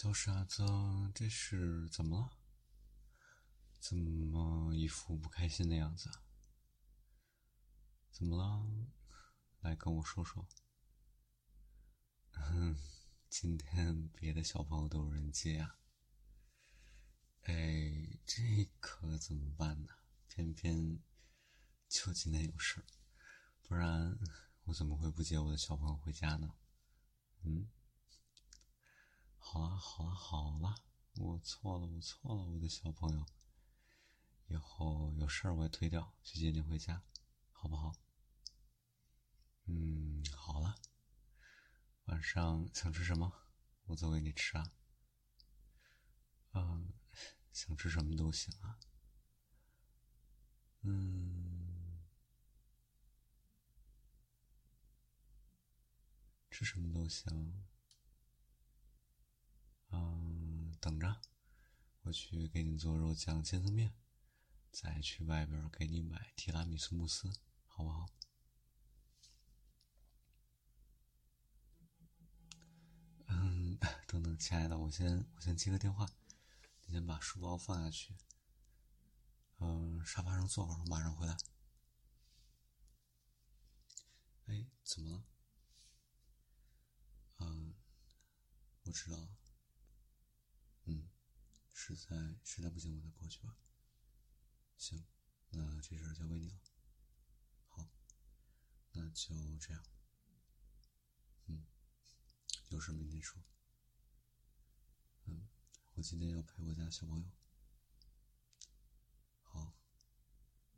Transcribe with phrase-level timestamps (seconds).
[0.00, 0.64] 小傻子，
[1.12, 2.30] 这是怎么了？
[3.80, 6.08] 怎么一副不开心的样子？
[8.12, 8.64] 怎么了？
[9.58, 10.46] 来跟我说说。
[13.28, 15.74] 今天别的小朋友都有人接呀。
[17.42, 19.94] 哎，这可怎么办呢？
[20.28, 21.00] 偏偏
[21.88, 22.86] 就今天有事儿，
[23.64, 24.16] 不然
[24.66, 26.54] 我怎么会不接我的小朋友回家呢？
[27.42, 27.68] 嗯。
[29.50, 30.74] 好了好了好了，
[31.16, 33.24] 我错了我错了，我的小朋友，
[34.48, 37.02] 以后有事儿我也推掉去接你回家，
[37.50, 37.94] 好不好？
[39.64, 40.76] 嗯，好了。
[42.04, 43.32] 晚上想吃什么，
[43.86, 44.70] 我做给你吃啊。
[46.52, 46.92] 嗯，
[47.50, 48.78] 想吃什么都行啊。
[50.82, 52.04] 嗯，
[56.50, 57.64] 吃什么都行。
[60.88, 61.20] 等着，
[62.00, 63.92] 我去给你做肉酱千层面，
[64.70, 67.30] 再去外边给你买提拉米苏慕斯，
[67.66, 68.06] 好不好？
[73.26, 73.76] 嗯，
[74.08, 76.08] 等等，亲爱的，我先我先接个电话，
[76.86, 78.16] 你先把书包放下去。
[79.58, 81.36] 嗯，沙发上坐会儿，我马上回来。
[84.46, 85.24] 哎，怎么了？
[87.40, 87.74] 嗯，
[88.84, 89.28] 我知道了。
[91.80, 93.56] 实在实在不行，我再过去吧。
[94.76, 95.06] 行，
[95.50, 96.58] 那这事儿交给你了。
[97.68, 97.88] 好，
[98.90, 99.80] 那就这样。
[101.46, 101.64] 嗯，
[102.70, 103.40] 有事明天说。
[105.26, 105.48] 嗯，
[105.94, 107.30] 我今天要陪我家小朋友。
[109.40, 109.78] 好，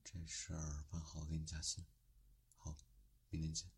[0.04, 1.86] 这事儿办好给你加薪。
[2.56, 2.76] 好，
[3.30, 3.72] 明天见。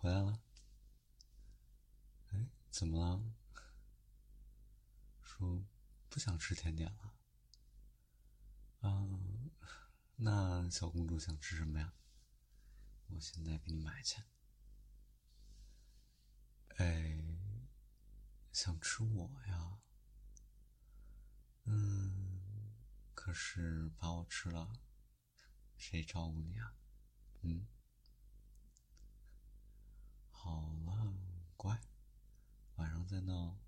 [0.00, 0.40] 回来了，
[2.30, 3.22] 哎，怎么了？
[5.20, 5.62] 说
[6.08, 7.14] 不想吃甜点了？
[8.80, 9.50] 嗯，
[10.16, 11.92] 那小公主想吃什么呀？
[13.08, 14.22] 我现在给你买去。
[16.78, 17.22] 哎，
[18.52, 19.80] 想吃我呀？
[21.64, 22.74] 嗯，
[23.14, 24.72] 可是把我吃了，
[25.76, 26.74] 谁照顾你啊？
[27.42, 27.66] 嗯。
[30.42, 31.12] 好了，
[31.54, 31.78] 乖，
[32.76, 33.58] 晚上再闹，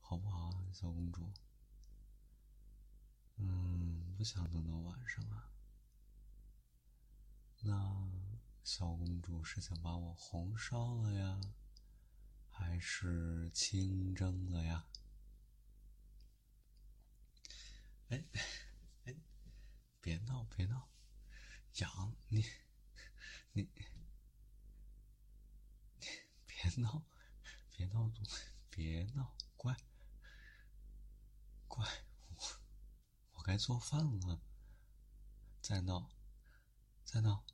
[0.00, 1.32] 好不好，小公主？
[3.36, 5.52] 嗯，不想等到晚上啊。
[7.60, 8.10] 那
[8.64, 11.40] 小公主是想把我红烧了呀，
[12.48, 14.88] 还是清蒸了呀？
[18.08, 18.24] 哎
[19.06, 19.14] 哎，
[20.00, 20.88] 别闹别闹，
[21.74, 22.44] 痒你
[23.52, 23.68] 你。
[26.80, 27.02] 闹，
[27.70, 28.10] 别闹，
[28.68, 29.76] 别闹，乖，
[31.68, 31.86] 乖，
[32.28, 32.36] 我
[33.34, 34.40] 我该做饭了。
[35.62, 36.10] 再闹，
[37.04, 37.44] 再闹，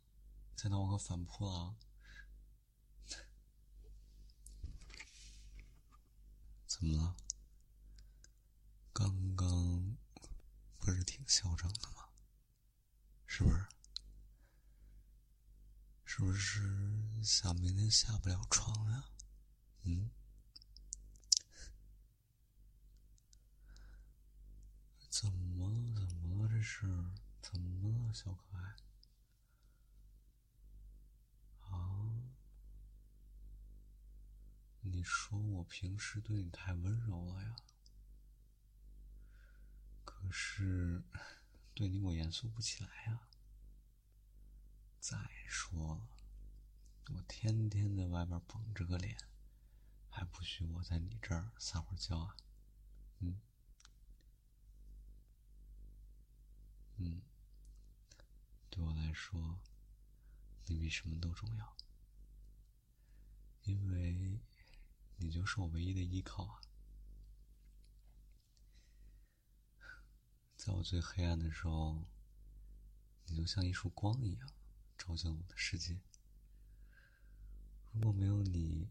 [0.56, 1.76] 再闹，我可反扑了。
[6.66, 7.16] 怎么了？
[8.92, 9.96] 刚刚
[10.78, 12.08] 不是挺嚣张的吗？
[13.26, 13.66] 是不是？
[16.04, 19.10] 是不是想明天下不了床呀？
[25.10, 26.06] 怎么了？
[26.06, 26.48] 怎么了？
[26.48, 26.80] 这是
[27.40, 28.76] 怎么了，小可爱？
[31.60, 32.34] 啊？
[34.80, 37.54] 你说我平时对你太温柔了呀？
[40.04, 41.04] 可是
[41.72, 43.28] 对你我严肃不起来呀。
[44.98, 45.16] 再
[45.46, 46.08] 说了，
[47.14, 49.16] 我天天在外边绷着个脸，
[50.10, 52.36] 还不许我在你这儿撒会儿娇啊？
[56.98, 57.20] 嗯，
[58.70, 59.58] 对我来说，
[60.66, 61.76] 你比什么都重要，
[63.62, 64.38] 因为
[65.16, 66.60] 你就是我唯一的依靠啊！
[70.56, 72.06] 在我最黑暗的时候，
[73.24, 74.52] 你就像一束光一样。
[74.98, 76.00] 照进了我的世界。
[77.92, 78.88] 如果没有你，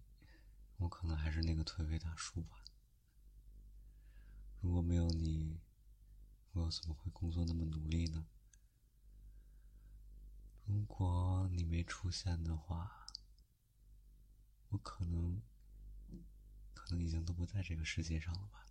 [0.78, 2.64] 我可能还是那个颓废大叔吧。
[4.62, 5.60] 如果没有你，
[6.54, 8.28] 我又怎么会工作那么努力呢？
[10.88, 13.08] 如果你没出现的话，
[14.70, 15.42] 我可能，
[16.76, 18.68] 可能已经都不在这个世界上了吧。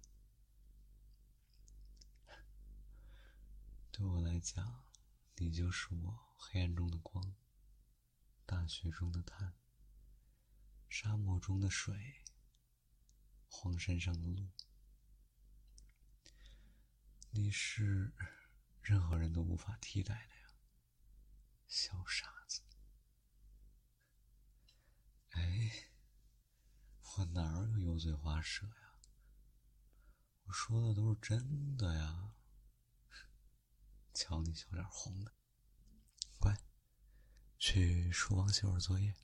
[3.91, 4.85] 对我来讲。
[5.39, 7.35] 你就是我黑暗中的光，
[8.47, 9.53] 大雪中的炭，
[10.89, 12.23] 沙漠中的水，
[13.49, 14.49] 荒山上的路，
[17.33, 18.15] 你是
[18.81, 20.44] 任何人都无法替代的呀，
[21.67, 22.63] 小傻子。
[25.31, 25.89] 哎，
[27.17, 29.01] 我哪儿有油嘴滑舌呀？
[30.45, 32.35] 我说的都是真的呀。
[34.13, 35.35] 瞧你小脸红的，
[36.39, 36.57] 乖，
[37.59, 39.15] 去书房写会儿作业。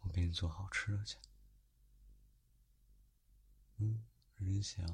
[0.00, 1.18] 我给你做好吃的去。
[3.78, 4.06] 嗯，
[4.36, 4.86] 认真写，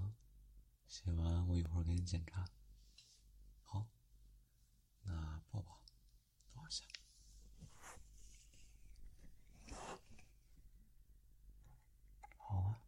[0.87, 2.47] 写完我一会儿给你检查。
[3.65, 3.91] 好，
[5.03, 5.85] 那抱抱，
[6.71, 6.85] 下。
[12.37, 12.81] 好啊，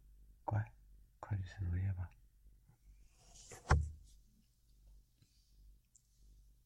[0.43, 0.71] 乖，
[1.19, 2.09] 快去写作业吧。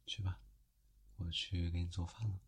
[0.05, 0.39] 去吧，
[1.17, 2.39] 我去给你做饭了。